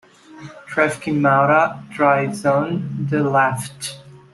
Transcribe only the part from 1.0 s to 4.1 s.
in Malta drives on the left.